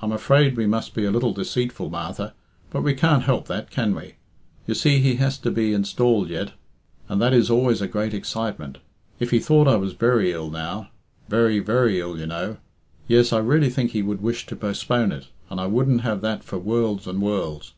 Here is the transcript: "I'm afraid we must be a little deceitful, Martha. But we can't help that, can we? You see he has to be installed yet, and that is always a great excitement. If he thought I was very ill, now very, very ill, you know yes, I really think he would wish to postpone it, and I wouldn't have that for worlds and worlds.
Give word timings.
"I'm 0.00 0.12
afraid 0.12 0.56
we 0.56 0.64
must 0.68 0.94
be 0.94 1.04
a 1.04 1.10
little 1.10 1.32
deceitful, 1.32 1.90
Martha. 1.90 2.34
But 2.70 2.82
we 2.84 2.94
can't 2.94 3.24
help 3.24 3.48
that, 3.48 3.68
can 3.68 3.92
we? 3.92 4.14
You 4.64 4.74
see 4.74 5.00
he 5.00 5.16
has 5.16 5.38
to 5.38 5.50
be 5.50 5.72
installed 5.72 6.28
yet, 6.30 6.52
and 7.08 7.20
that 7.20 7.32
is 7.32 7.50
always 7.50 7.80
a 7.82 7.88
great 7.88 8.14
excitement. 8.14 8.78
If 9.18 9.32
he 9.32 9.40
thought 9.40 9.66
I 9.66 9.74
was 9.74 9.92
very 9.94 10.30
ill, 10.30 10.50
now 10.52 10.90
very, 11.28 11.58
very 11.58 11.98
ill, 11.98 12.16
you 12.16 12.28
know 12.28 12.58
yes, 13.08 13.32
I 13.32 13.38
really 13.38 13.70
think 13.70 13.90
he 13.90 14.02
would 14.02 14.22
wish 14.22 14.46
to 14.46 14.54
postpone 14.54 15.10
it, 15.10 15.26
and 15.50 15.58
I 15.60 15.66
wouldn't 15.66 16.02
have 16.02 16.20
that 16.20 16.44
for 16.44 16.60
worlds 16.60 17.08
and 17.08 17.20
worlds. 17.20 17.72